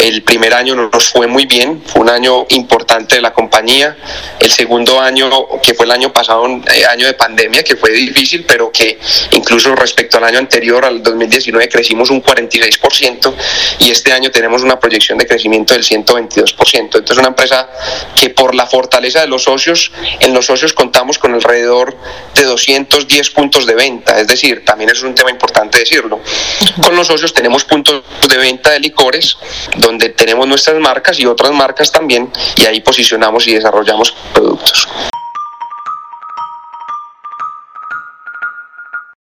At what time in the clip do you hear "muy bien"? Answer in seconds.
1.26-1.82